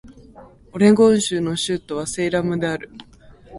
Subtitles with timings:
[0.73, 2.89] オレゴン州の州都はセイラムである